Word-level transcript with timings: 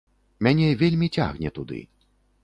Мяне 0.45 0.69
вельмі 0.79 1.09
цягне 1.17 1.49
туды. 1.59 1.81